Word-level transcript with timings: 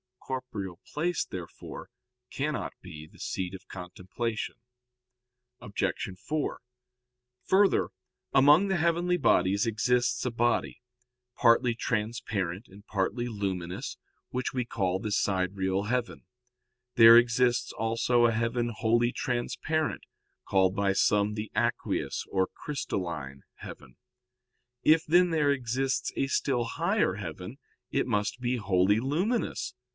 Corporeal 0.19 0.79
place, 0.93 1.25
therefore, 1.25 1.89
cannot 2.31 2.71
be 2.81 3.05
the 3.05 3.19
seat 3.19 3.53
of 3.53 3.67
contemplation. 3.67 4.55
Obj. 5.59 5.83
4: 6.17 6.61
Further, 7.43 7.89
among 8.33 8.69
the 8.69 8.77
heavenly 8.77 9.17
bodies 9.17 9.67
exists 9.67 10.25
a 10.25 10.31
body, 10.31 10.81
partly 11.35 11.75
transparent 11.75 12.67
and 12.69 12.87
partly 12.87 13.27
luminous, 13.27 13.97
which 14.29 14.53
we 14.53 14.63
call 14.65 14.99
the 14.99 15.11
sidereal 15.11 15.83
heaven. 15.83 16.23
There 16.95 17.17
exists 17.17 17.73
also 17.73 18.25
a 18.25 18.31
heaven 18.31 18.69
wholly 18.75 19.11
transparent, 19.11 20.05
called 20.47 20.73
by 20.75 20.93
some 20.93 21.33
the 21.33 21.51
aqueous 21.55 22.25
or 22.31 22.47
crystalline 22.47 23.43
heaven. 23.55 23.97
If, 24.81 25.05
then, 25.05 25.29
there 25.29 25.51
exists 25.51 26.11
a 26.15 26.27
still 26.27 26.63
higher 26.63 27.15
heaven, 27.15 27.57
it 27.91 28.07
must 28.07 28.39
be 28.39 28.55
wholly 28.55 28.99
luminous. 29.01 29.75